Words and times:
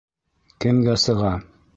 Кемгә 0.65 0.95
сыға? 1.03 1.31